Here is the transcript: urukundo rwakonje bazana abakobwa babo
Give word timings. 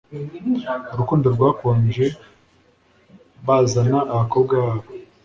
urukundo 0.93 1.25
rwakonje 1.35 2.05
bazana 3.45 3.99
abakobwa 4.13 4.53
babo 4.63 4.87